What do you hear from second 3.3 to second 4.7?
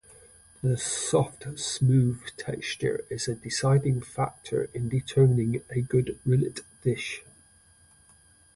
deciding factor